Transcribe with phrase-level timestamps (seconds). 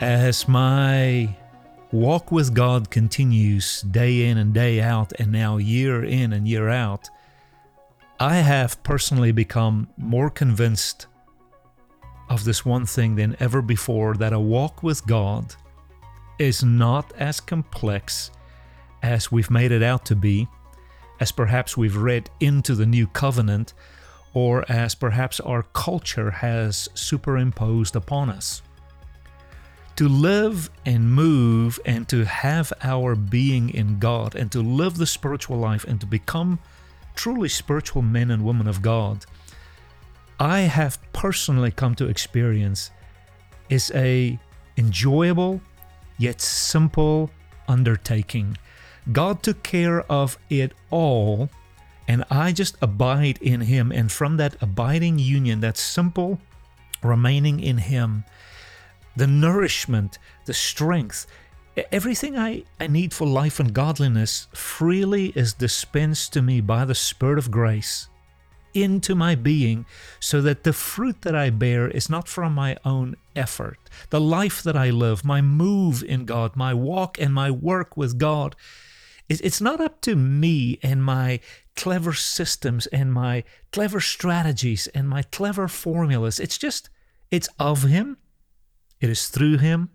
[0.00, 1.36] As my
[1.90, 6.68] walk with God continues day in and day out, and now year in and year
[6.68, 7.08] out,
[8.20, 11.08] I have personally become more convinced
[12.28, 15.56] of this one thing than ever before that a walk with God
[16.38, 18.30] is not as complex
[19.02, 20.46] as we've made it out to be,
[21.18, 23.74] as perhaps we've read into the new covenant,
[24.32, 28.62] or as perhaps our culture has superimposed upon us
[29.98, 35.08] to live and move and to have our being in God and to live the
[35.08, 36.60] spiritual life and to become
[37.16, 39.26] truly spiritual men and women of God,
[40.38, 42.92] I have personally come to experience
[43.70, 44.38] is a
[44.76, 45.60] enjoyable
[46.16, 47.32] yet simple
[47.66, 48.56] undertaking.
[49.10, 51.50] God took care of it all
[52.06, 56.38] and I just abide in him and from that abiding union that simple
[57.02, 58.22] remaining in him
[59.18, 61.26] the nourishment, the strength,
[61.92, 66.94] everything I, I need for life and godliness freely is dispensed to me by the
[66.94, 68.08] Spirit of grace
[68.74, 69.86] into my being
[70.20, 73.78] so that the fruit that I bear is not from my own effort.
[74.10, 78.18] The life that I live, my move in God, my walk and my work with
[78.18, 78.54] God,
[79.28, 81.40] it's not up to me and my
[81.76, 86.40] clever systems and my clever strategies and my clever formulas.
[86.40, 86.88] It's just,
[87.30, 88.16] it's of Him
[89.00, 89.90] it is through him,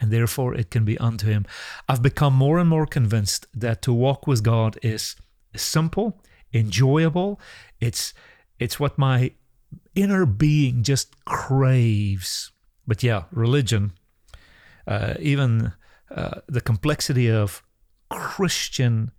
[0.00, 1.44] and therefore it can be unto him.
[1.88, 5.16] I've become more and more convinced that to walk with God is
[5.54, 7.40] simple, enjoyable.
[7.80, 8.14] It's
[8.58, 9.32] it's what my
[9.94, 12.52] inner being just craves.
[12.86, 13.92] But yeah, religion,
[14.86, 15.72] uh, even
[16.10, 17.62] uh, the complexity of
[18.08, 19.12] Christian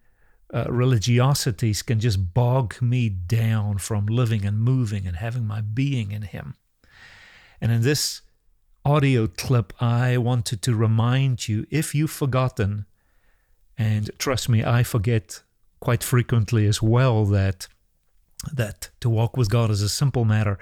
[0.54, 6.12] uh, religiosities can just bog me down from living and moving and having my being
[6.12, 6.56] in Him.
[7.62, 8.22] And in this
[8.84, 12.86] audio clip, I wanted to remind you if you've forgotten,
[13.78, 15.44] and trust me, I forget
[15.80, 17.68] quite frequently as well that
[18.54, 20.58] that to walk with God is a simple matter.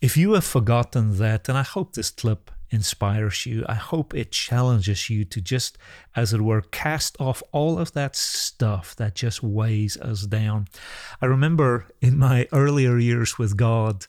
[0.00, 4.32] If you have forgotten that, and I hope this clip inspires you, I hope it
[4.32, 5.78] challenges you to just,
[6.14, 10.68] as it were, cast off all of that stuff that just weighs us down.
[11.20, 14.06] I remember in my earlier years with God,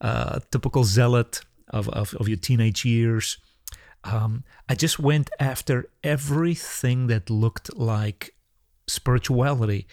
[0.00, 1.40] uh, typical zealot,
[1.70, 3.38] of, of, of your teenage years.
[4.04, 8.34] Um, I just went after everything that looked like
[8.86, 9.86] spirituality,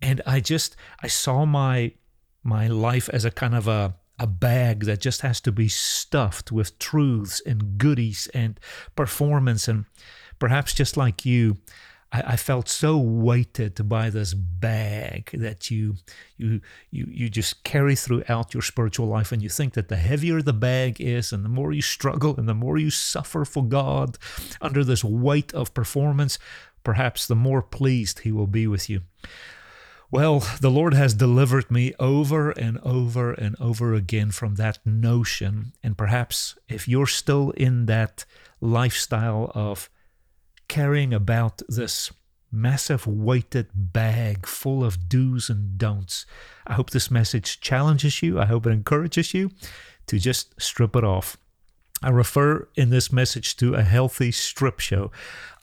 [0.00, 1.92] and I just I saw my
[2.42, 6.50] my life as a kind of a a bag that just has to be stuffed
[6.50, 8.58] with truths and goodies and
[8.94, 9.84] performance and
[10.38, 11.58] perhaps just like you
[12.12, 15.96] I, I, felt so weighted by this bag that you
[16.36, 20.42] you you you just carry throughout your spiritual life, and you think that the heavier
[20.42, 24.18] the bag is, and the more you struggle, and the more you suffer for God
[24.60, 26.38] under this weight of performance,
[26.84, 29.02] perhaps the more pleased He will be with you.
[30.10, 35.72] Well, the Lord has delivered me over and over and over again from that notion.
[35.82, 38.24] And perhaps if you're still in that
[38.60, 39.90] lifestyle of
[40.68, 42.12] carrying about this
[42.52, 46.26] massive weighted bag full of do's and don'ts.
[46.66, 48.40] I hope this message challenges you.
[48.40, 49.50] I hope it encourages you
[50.06, 51.36] to just strip it off.
[52.02, 55.10] I refer in this message to a healthy strip show.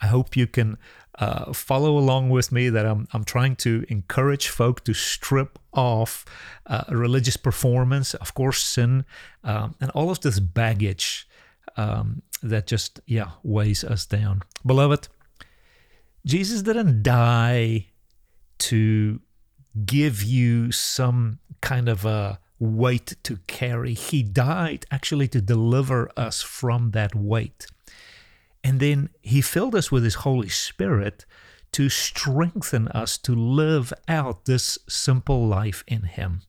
[0.02, 0.78] I hope you can
[1.19, 6.25] uh, follow along with me that I'm, I'm trying to encourage folk to strip off
[6.66, 9.06] uh, religious performance, of course, sin,
[9.44, 11.27] um, and all of this baggage
[11.78, 14.44] um, that just, yeah, weighs us down.
[14.66, 15.08] Beloved,
[16.25, 17.88] Jesus didn't die
[18.60, 19.20] to
[19.86, 23.94] give you some kind of a weight to carry.
[23.94, 27.66] He died actually to deliver us from that weight.
[28.64, 31.25] And then He filled us with His Holy Spirit
[31.74, 36.42] to strengthen us to live out this simple life in Him.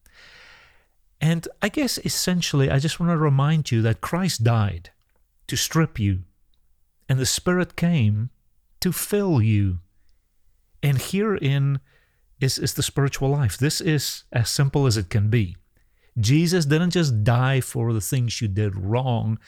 [1.21, 4.91] And I guess essentially, I just want to remind you that Christ died
[5.47, 6.25] to strip you,
[7.09, 8.31] and the Spirit came
[8.81, 9.81] to fill you.
[10.83, 11.81] And herein
[12.41, 13.57] is, is the spiritual life.
[13.57, 15.57] This is as simple as it can be.
[16.19, 19.39] Jesus didn't just die for the things you did wrong,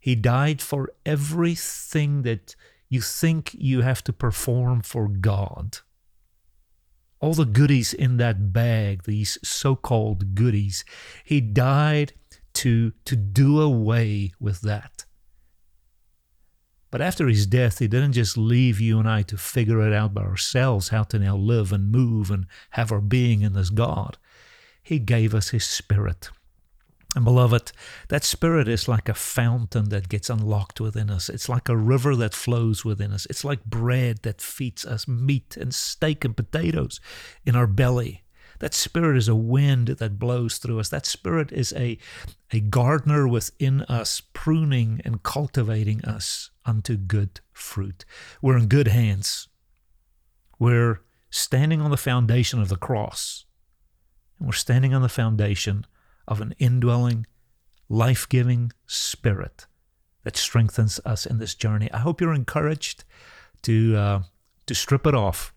[0.00, 2.56] He died for everything that
[2.88, 5.78] you think you have to perform for God.
[7.20, 10.84] All the goodies in that bag, these so called goodies,
[11.24, 12.12] He died
[12.54, 14.95] to, to do away with that.
[16.90, 20.14] But after his death, he didn't just leave you and I to figure it out
[20.14, 24.18] by ourselves how to now live and move and have our being in this God.
[24.82, 26.30] He gave us his spirit.
[27.16, 27.72] And beloved,
[28.08, 31.28] that spirit is like a fountain that gets unlocked within us.
[31.28, 33.26] It's like a river that flows within us.
[33.30, 37.00] It's like bread that feeds us meat and steak and potatoes
[37.44, 38.22] in our belly.
[38.58, 40.90] That spirit is a wind that blows through us.
[40.90, 41.98] That spirit is a,
[42.52, 48.04] a gardener within us, pruning and cultivating us unto good fruit.
[48.42, 49.48] We're in good hands.
[50.58, 53.44] We're standing on the foundation of the cross.
[54.38, 55.86] And we're standing on the foundation
[56.26, 57.26] of an indwelling,
[57.88, 59.66] life giving spirit
[60.24, 61.90] that strengthens us in this journey.
[61.92, 63.04] I hope you're encouraged
[63.62, 64.22] to, uh,
[64.66, 65.54] to strip it off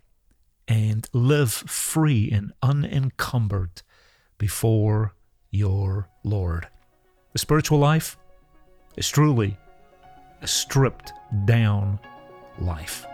[0.67, 3.81] and live free and unencumbered
[4.37, 5.15] before
[5.49, 6.67] your Lord.
[7.33, 8.17] The spiritual life
[8.95, 9.57] is truly
[10.41, 11.13] a stripped
[11.45, 11.99] down
[12.59, 13.05] life.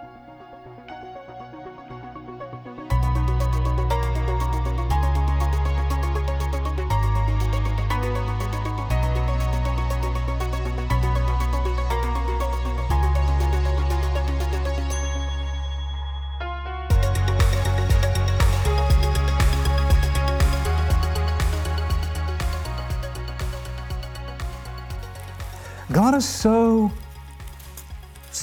[25.91, 26.91] God is so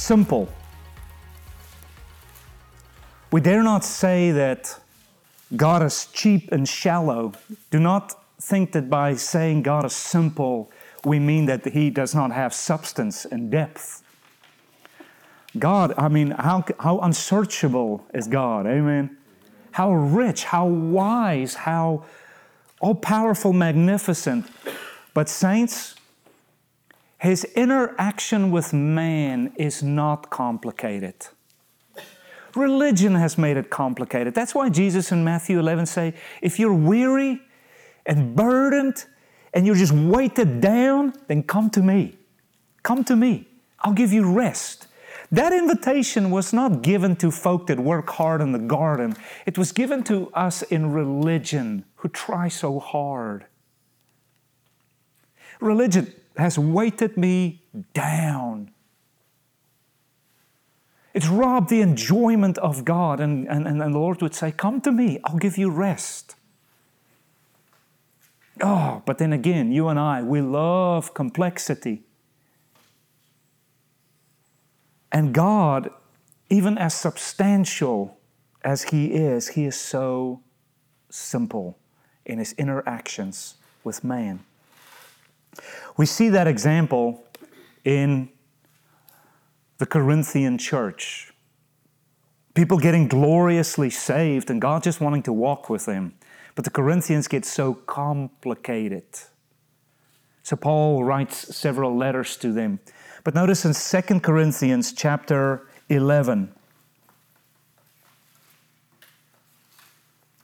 [0.03, 0.49] simple.
[3.31, 4.79] We dare not say that
[5.57, 7.33] God is cheap and shallow.
[7.71, 10.71] Do not think that by saying God is simple,
[11.05, 14.03] we mean that He does not have substance and depth.
[15.59, 18.67] God, I mean, how, how unsearchable is God?
[18.67, 19.17] Amen.
[19.73, 22.05] How rich, how wise, how
[22.81, 24.47] all powerful, magnificent.
[25.15, 25.95] But, saints,
[27.23, 31.15] his interaction with man is not complicated.
[32.57, 34.35] Religion has made it complicated.
[34.35, 37.41] That's why Jesus in Matthew 11 say, if you're weary
[38.05, 39.05] and burdened
[39.55, 42.17] and you're just weighted down, then come to me.
[42.83, 43.47] Come to me.
[43.79, 44.89] I'll give you rest.
[45.31, 49.15] That invitation was not given to folk that work hard in the garden.
[49.47, 53.47] It was given to us in religion who try so hard.
[55.61, 57.63] Religion has weighted me
[57.95, 58.71] down.
[61.15, 63.21] It's robbed the enjoyment of God.
[63.21, 66.37] And, and, and the Lord would say, Come to me, I'll give you rest.
[68.61, 72.03] Oh, but then again, you and I, we love complexity.
[75.11, 75.91] And God,
[76.49, 78.19] even as substantial
[78.63, 80.41] as He is, He is so
[81.11, 81.79] simple
[82.25, 84.45] in His interactions with man.
[85.97, 87.25] We see that example
[87.85, 88.31] in
[89.79, 91.33] the Corinthian church.
[92.55, 96.15] People getting gloriously saved and God just wanting to walk with them.
[96.55, 99.05] But the Corinthians get so complicated.
[100.43, 102.81] So Paul writes several letters to them.
[103.25, 106.53] But notice in 2 Corinthians chapter 11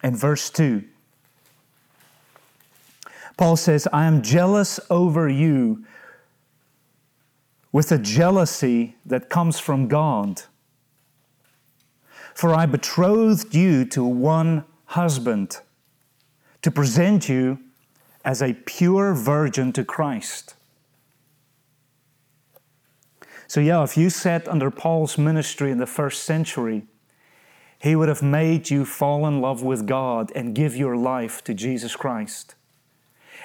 [0.02, 0.84] and verse 2.
[3.38, 5.85] Paul says, I am jealous over you
[7.71, 10.42] with a jealousy that comes from God.
[12.35, 15.59] For I betrothed you to one husband
[16.62, 17.61] to present you
[18.25, 20.54] as a pure virgin to Christ.
[23.47, 26.87] So, yeah, if you sat under Paul's ministry in the first century,
[27.78, 31.54] he would have made you fall in love with God and give your life to
[31.54, 32.57] Jesus Christ.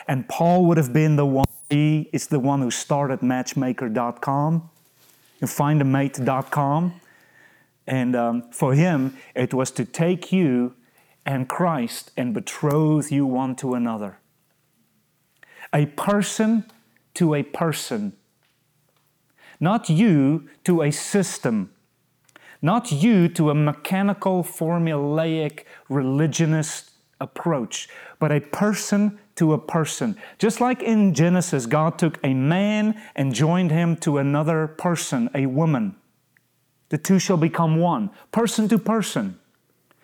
[0.07, 4.69] And Paul would have been the one, he is the one who started matchmaker.com
[5.41, 7.01] and findamate.com.
[7.85, 10.75] And um, for him, it was to take you
[11.25, 14.19] and Christ and betroth you one to another.
[15.73, 16.65] A person
[17.15, 18.13] to a person.
[19.59, 21.71] Not you to a system.
[22.61, 30.17] Not you to a mechanical, formulaic, religionist approach, but a person to a person.
[30.37, 35.45] Just like in Genesis, God took a man and joined him to another person, a
[35.47, 35.95] woman.
[36.89, 39.39] The two shall become one, person to person.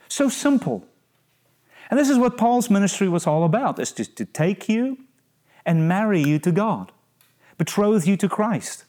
[0.08, 0.86] So simple.
[1.90, 4.98] And this is what Paul's ministry was all about, is to, to take you
[5.66, 6.92] and marry you to God,
[7.58, 8.86] betroth you to Christ.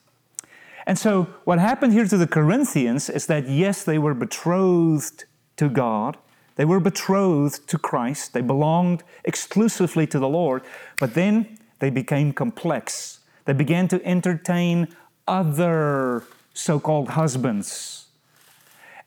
[0.87, 5.25] And so, what happened here to the Corinthians is that yes, they were betrothed
[5.57, 6.17] to God,
[6.61, 10.61] they were betrothed to Christ, they belonged exclusively to the Lord,
[10.99, 13.21] but then they became complex.
[13.47, 14.89] They began to entertain
[15.27, 18.09] other so called husbands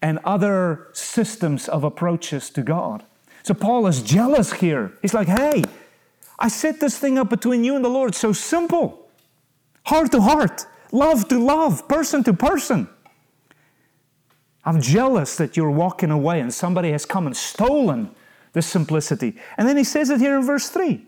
[0.01, 3.03] and other systems of approaches to God.
[3.43, 4.91] So Paul is jealous here.
[5.03, 5.63] He's like, hey,
[6.39, 8.15] I set this thing up between you and the Lord.
[8.15, 9.07] So simple.
[9.85, 12.89] Heart to heart, love to love, person to person.
[14.65, 18.11] I'm jealous that you're walking away and somebody has come and stolen
[18.53, 19.35] this simplicity.
[19.57, 21.05] And then he says it here in verse 3.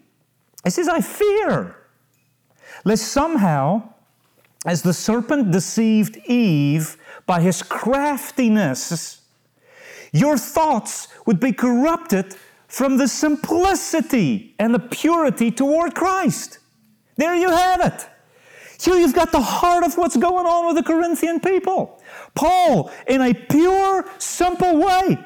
[0.64, 1.78] He says, I fear
[2.84, 3.94] lest somehow,
[4.66, 9.22] as the serpent deceived Eve by his craftiness,
[10.12, 12.36] your thoughts would be corrupted
[12.68, 16.60] from the simplicity and the purity toward Christ.
[17.16, 18.10] There you have it.
[18.80, 22.02] Here you've got the heart of what's going on with the Corinthian people.
[22.34, 25.18] Paul, in a pure, simple way,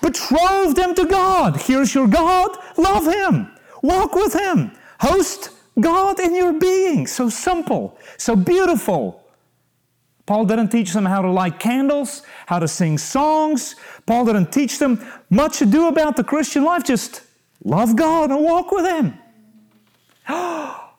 [0.00, 1.56] betrothed them to God.
[1.56, 3.50] Here's your God, love Him,
[3.82, 7.06] walk with Him, host God in your being.
[7.06, 9.22] So simple, so beautiful.
[10.26, 13.74] Paul didn't teach them how to light candles, how to sing songs.
[14.06, 17.22] Paul didn't teach them much to do about the Christian life, just
[17.64, 19.18] love God and walk with Him.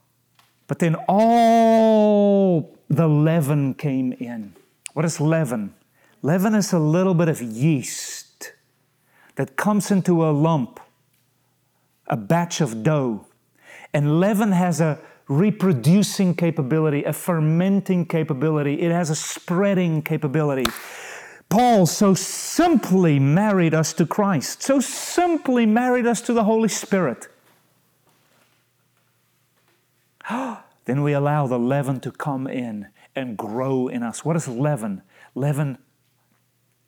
[0.73, 4.55] but then all the leaven came in.
[4.93, 5.75] What is leaven?
[6.23, 8.53] Leaven is a little bit of yeast
[9.35, 10.79] that comes into a lump,
[12.07, 13.27] a batch of dough.
[13.93, 20.65] And leaven has a reproducing capability, a fermenting capability, it has a spreading capability.
[21.49, 27.27] Paul so simply married us to Christ, so simply married us to the Holy Spirit.
[30.85, 34.25] then we allow the leaven to come in and grow in us.
[34.25, 35.01] What is leaven?
[35.35, 35.77] Leaven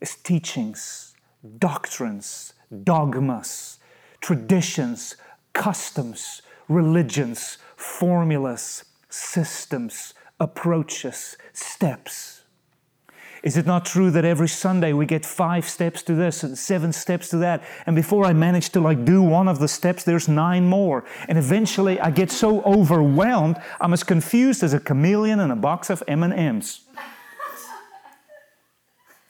[0.01, 1.15] is teachings,
[1.57, 3.79] doctrines, dogmas,
[4.21, 5.15] traditions,
[5.53, 12.44] customs, religions, formulas, systems, approaches, steps.
[13.45, 16.91] Is it not true that every Sunday we get five steps to this and seven
[16.91, 17.61] steps to that?
[17.85, 21.05] And before I manage to like do one of the steps, there's nine more.
[21.29, 25.91] And eventually I get so overwhelmed, I'm as confused as a chameleon in a box
[25.91, 26.79] of M&Ms.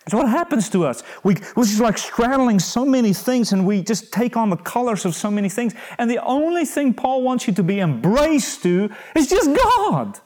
[0.05, 1.03] It's what happens to us.
[1.23, 5.03] We, we're just like straddling so many things and we just take on the colors
[5.03, 5.73] of so many things.
[5.97, 10.19] And the only thing Paul wants you to be embraced to is just God.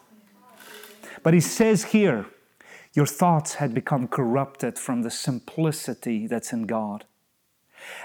[1.24, 2.27] But he says here,
[3.00, 7.06] your thoughts had become corrupted from the simplicity that's in God.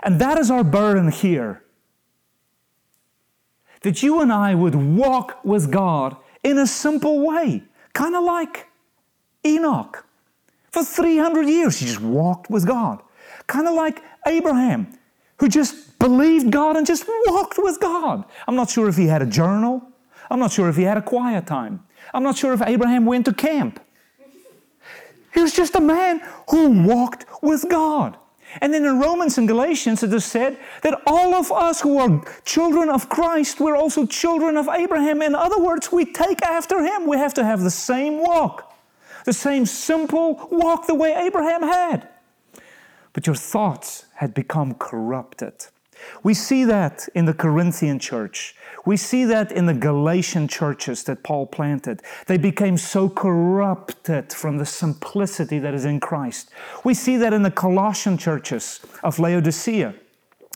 [0.05, 1.65] And that is our burden here.
[3.81, 8.69] That you and I would walk with God in a simple way, kind of like
[9.45, 10.07] Enoch.
[10.71, 13.03] For 300 years, he just walked with God.
[13.49, 14.97] Kind of like Abraham,
[15.41, 18.25] who just believed God and just walked with God.
[18.47, 19.83] I'm not sure if he had a journal.
[20.31, 21.83] I'm not sure if he had a quiet time.
[22.15, 23.81] I'm not sure if Abraham went to camp.
[25.35, 28.17] He was just a man who walked with God.
[28.61, 32.25] And then in Romans and Galatians, it is said that all of us who are
[32.45, 35.23] children of Christ, we're also children of Abraham.
[35.23, 37.07] In other words, we take after him.
[37.09, 38.75] We have to have the same walk
[39.25, 42.09] the same simple walk the way Abraham had.
[43.13, 45.67] But your thoughts had become corrupted.
[46.23, 48.55] We see that in the Corinthian church.
[48.87, 52.03] We see that in the Galatian churches that Paul planted.
[52.27, 56.51] They became so corrupted from the simplicity that is in Christ.
[56.85, 59.95] We see that in the Colossian churches of Laodicea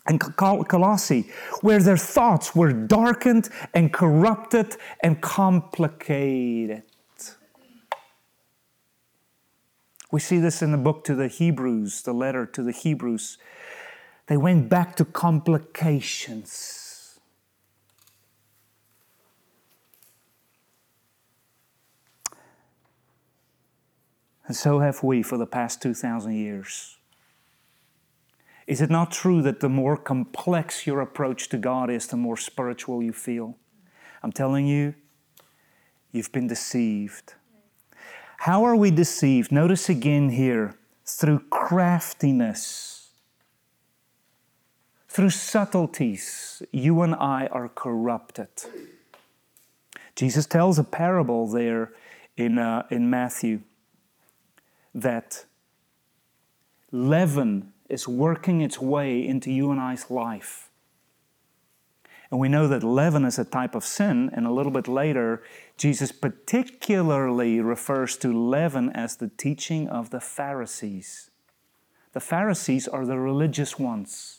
[0.05, 1.29] and Colossae,
[1.61, 6.83] where their thoughts were darkened and corrupted and complicated.
[10.11, 13.37] We see this in the book to the Hebrews, the letter to the Hebrews.
[14.29, 17.19] They went back to complications.
[24.45, 26.97] And so have we for the past 2,000 years.
[28.67, 32.37] Is it not true that the more complex your approach to God is, the more
[32.37, 33.57] spiritual you feel?
[34.21, 34.93] I'm telling you,
[36.11, 37.33] you've been deceived.
[38.37, 39.51] How are we deceived?
[39.51, 42.98] Notice again here through craftiness,
[45.09, 48.49] through subtleties, you and I are corrupted.
[50.15, 51.91] Jesus tells a parable there
[52.37, 53.61] in, uh, in Matthew
[54.93, 55.45] that
[56.91, 60.69] leaven is working its way into you and I's life.
[62.29, 65.41] And we know that leaven is a type of sin, and a little bit later,
[65.77, 71.31] Jesus particularly refers to leaven as the teaching of the Pharisees.
[72.13, 74.38] The Pharisees are the religious ones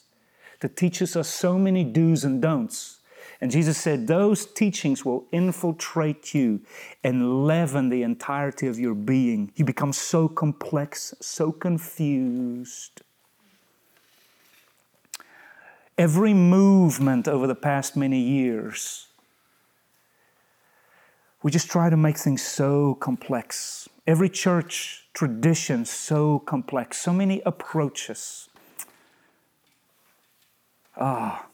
[0.61, 2.99] that teaches us so many do's and don'ts.
[3.41, 6.61] And Jesus said, Those teachings will infiltrate you
[7.03, 9.51] and leaven the entirety of your being.
[9.55, 13.01] You become so complex, so confused.
[15.97, 19.07] Every movement over the past many years,
[21.43, 23.89] we just try to make things so complex.
[24.05, 28.47] Every church tradition so complex, so many approaches.
[31.03, 31.47] Ah,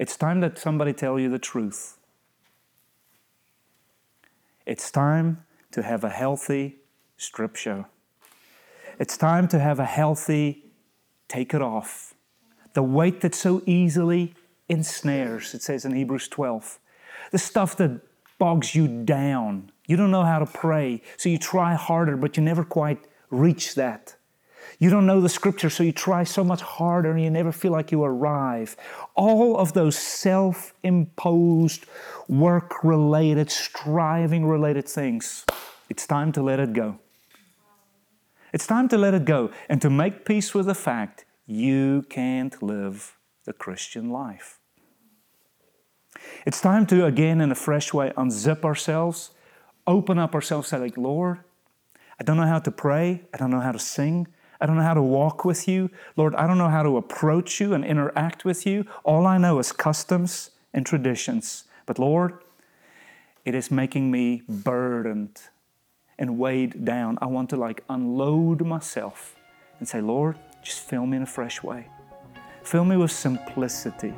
[0.00, 1.96] it's time that somebody tell you the truth.
[4.66, 6.78] It's time to have a healthy
[7.16, 7.86] strip show.
[8.98, 10.64] It's time to have a healthy
[11.28, 12.14] take it off.
[12.72, 14.34] The weight that so easily
[14.68, 16.80] ensnares, it says in Hebrews 12.
[17.30, 18.00] The stuff that
[18.40, 19.70] bogs you down.
[19.86, 23.76] You don't know how to pray, so you try harder, but you never quite reach
[23.76, 24.16] that.
[24.78, 27.72] You don't know the scripture, so you try so much harder and you never feel
[27.72, 28.76] like you arrive.
[29.14, 31.86] All of those self imposed,
[32.28, 35.44] work related, striving related things,
[35.88, 36.98] it's time to let it go.
[38.52, 42.62] It's time to let it go and to make peace with the fact you can't
[42.62, 44.58] live the Christian life.
[46.46, 49.30] It's time to, again, in a fresh way, unzip ourselves,
[49.86, 51.40] open up ourselves, say, like, Lord,
[52.20, 54.28] I don't know how to pray, I don't know how to sing,
[54.62, 55.90] I don't know how to walk with you.
[56.16, 58.86] Lord, I don't know how to approach you and interact with you.
[59.02, 61.64] All I know is customs and traditions.
[61.84, 62.38] But Lord,
[63.44, 65.42] it is making me burdened
[66.16, 67.18] and weighed down.
[67.20, 69.34] I want to like unload myself
[69.80, 71.88] and say, Lord, just fill me in a fresh way.
[72.62, 74.14] Fill me with simplicity.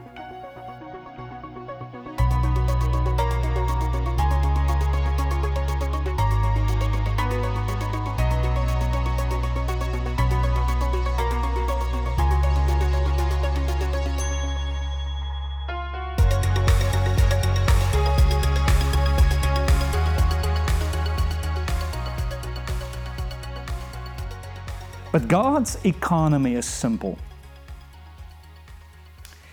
[25.15, 27.21] But God's economy is simple.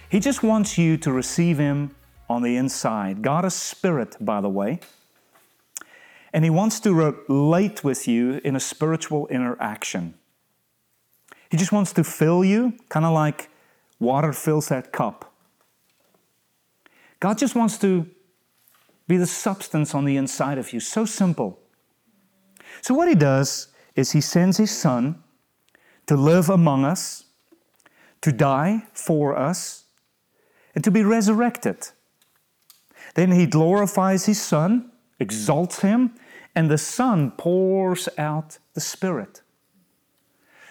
[0.09, 1.95] He just wants you to receive Him
[2.27, 3.21] on the inside.
[3.21, 4.79] God is spirit, by the way.
[6.33, 10.15] And He wants to relate with you in a spiritual interaction.
[11.51, 13.51] He just wants to fill you, kind of like
[13.99, 15.31] water fills that cup.
[17.19, 18.07] God just wants to
[19.07, 20.79] be the substance on the inside of you.
[20.79, 21.59] So simple.
[22.81, 25.20] So, what He does is He sends His Son
[26.07, 27.25] to live among us,
[28.21, 29.85] to die for us,
[30.75, 31.89] and to be resurrected.
[33.15, 36.15] Then he glorifies his Son, exalts him,
[36.55, 39.41] and the Son pours out the Spirit.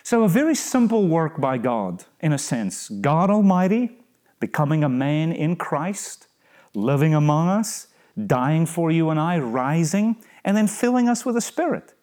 [0.02, 2.88] So, a very simple work by God, in a sense.
[2.88, 3.98] God Almighty
[4.40, 6.26] becoming a man in Christ,
[6.74, 7.88] living among us,
[8.26, 11.94] dying for you and I, rising, and then filling us with the Spirit.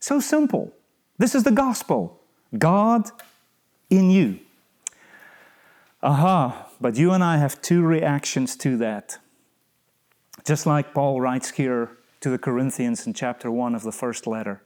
[0.00, 0.72] So simple.
[1.18, 2.17] This is the gospel.
[2.56, 3.10] God
[3.90, 4.40] in you.
[6.02, 9.18] Aha, but you and I have two reactions to that.
[10.44, 14.62] Just like Paul writes here to the Corinthians in chapter 1 of the first letter.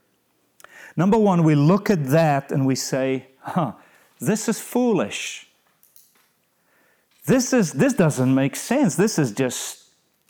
[0.95, 3.73] Number one, we look at that and we say, huh,
[4.19, 5.47] this is foolish.
[7.25, 8.95] This, is, this doesn't make sense.
[8.95, 9.89] This is just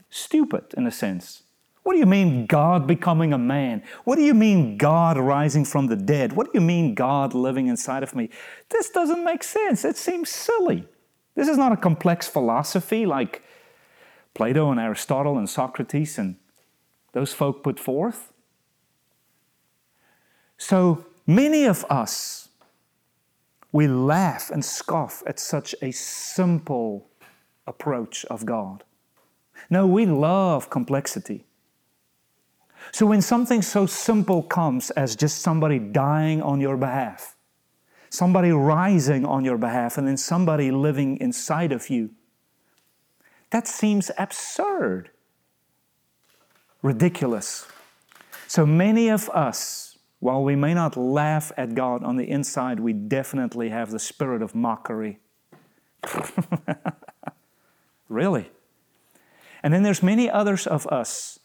[0.10, 1.43] stupid in a sense.
[1.84, 3.84] What do you mean God becoming a man?
[4.06, 6.32] What do you mean God rising from the dead?
[6.34, 8.30] What do you mean God living inside of me?
[8.70, 9.84] This doesn't make sense.
[9.84, 10.88] It seems silly.
[11.36, 13.44] This is not a complex philosophy like
[14.34, 16.38] Plato and Aristotle and Socrates and
[17.12, 18.32] those folk put forth.
[20.58, 22.50] So many of us,
[23.72, 27.10] we laugh and scoff at such a simple
[27.68, 28.84] approach of God.
[29.70, 31.46] No, we love complexity.
[32.92, 37.36] So when something so simple comes as just somebody dying on your behalf,
[38.10, 42.12] somebody rising on your behalf, and then somebody living inside of you,
[43.50, 45.10] that seems absurd,
[46.82, 47.68] ridiculous.
[48.48, 52.94] So many of us, while we may not laugh at God on the inside, we
[52.94, 55.20] definitely have the spirit of mockery.
[58.10, 58.52] really?
[59.64, 61.40] And then there's many others of us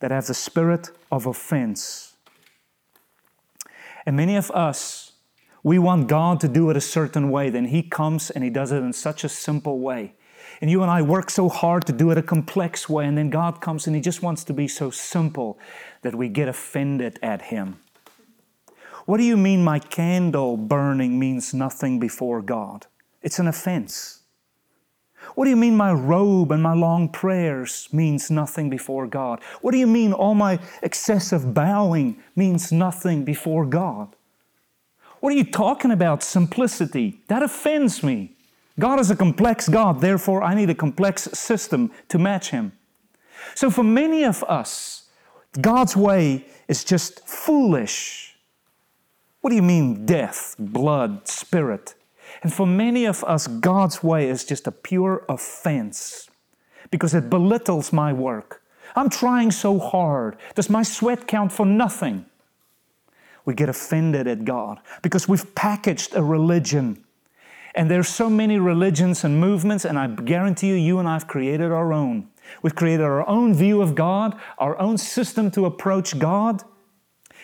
[0.00, 2.16] that have the spirit of offense.
[4.06, 5.12] And many of us,
[5.62, 7.50] we want God to do it a certain way.
[7.50, 10.14] Then He comes and He does it in such a simple way.
[10.60, 13.30] And you and I work so hard to do it a complex way, and then
[13.30, 15.58] God comes and He just wants to be so simple
[16.02, 17.80] that we get offended at Him.
[19.04, 22.86] What do you mean my candle burning means nothing before God?
[23.22, 24.20] It's an offense.
[25.34, 29.40] What do you mean my robe and my long prayers means nothing before God?
[29.60, 34.14] What do you mean all my excessive bowing means nothing before God?
[35.20, 36.22] What are you talking about?
[36.22, 37.20] Simplicity.
[37.28, 38.36] That offends me.
[38.78, 42.72] God is a complex God, therefore, I need a complex system to match Him.
[43.54, 45.08] So, for many of us,
[45.60, 48.36] God's way is just foolish.
[49.40, 51.94] What do you mean, death, blood, spirit?
[52.42, 56.28] And for many of us, God's way is just a pure offense
[56.90, 58.62] because it belittles my work.
[58.96, 60.36] I'm trying so hard.
[60.54, 62.26] Does my sweat count for nothing?
[63.44, 67.04] We get offended at God because we've packaged a religion
[67.78, 71.28] and there's so many religions and movements, and I guarantee you, you and I have
[71.28, 72.28] created our own.
[72.60, 76.64] We've created our own view of God, our own system to approach God,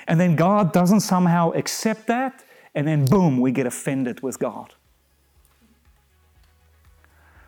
[0.09, 2.43] and then God doesn't somehow accept that,
[2.75, 4.75] and then boom, we get offended with God.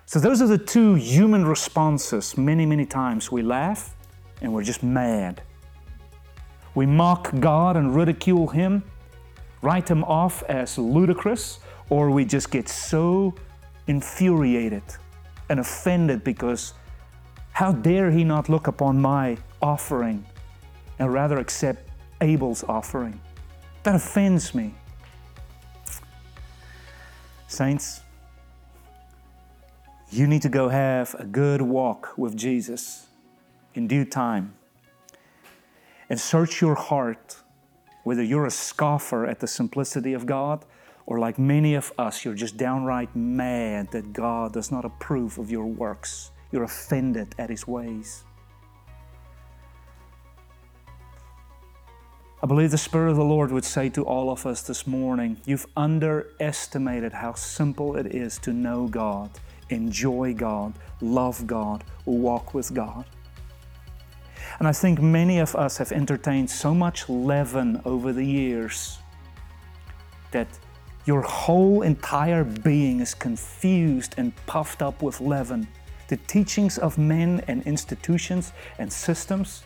[0.06, 2.38] So, those are the two human responses.
[2.38, 3.96] Many, many times we laugh
[4.40, 5.42] and we're just mad.
[6.76, 8.84] We mock God and ridicule Him,
[9.62, 11.58] write Him off as ludicrous,
[11.90, 13.34] or we just get so
[13.88, 14.82] infuriated
[15.48, 16.74] and offended because
[17.52, 20.24] how dare he not look upon my offering
[20.98, 21.88] and rather accept
[22.20, 23.20] Abel's offering?
[23.82, 24.74] That offends me.
[27.48, 28.02] Saints,
[30.16, 33.06] you need to go have a good walk with Jesus
[33.74, 34.54] in due time
[36.08, 37.38] and search your heart
[38.06, 40.64] whether you're a scoffer at the simplicity of God
[41.06, 45.50] or like many of us, you're just downright mad that God does not approve of
[45.50, 46.30] your works.
[46.52, 48.22] You're offended at His ways.
[52.40, 55.40] I believe the Spirit of the Lord would say to all of us this morning
[55.44, 59.30] you've underestimated how simple it is to know God,
[59.70, 63.04] enjoy God, love God, walk with God.
[64.58, 68.98] And I think many of us have entertained so much leaven over the years
[70.30, 70.48] that
[71.04, 75.68] your whole entire being is confused and puffed up with leaven.
[76.08, 79.62] The teachings of men and institutions and systems,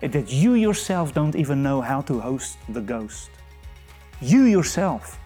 [0.00, 3.30] and that you yourself don't even know how to host the ghost.
[4.20, 5.18] You yourself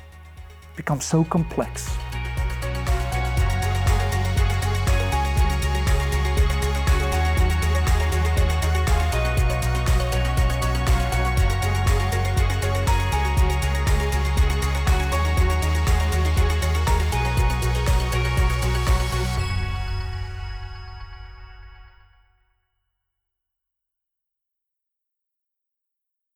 [0.76, 1.90] become so complex.